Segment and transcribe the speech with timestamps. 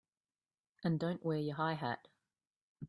[0.83, 2.07] And don't wear your high hat!